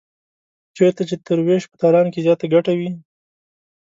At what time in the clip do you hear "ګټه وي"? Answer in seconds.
2.53-2.89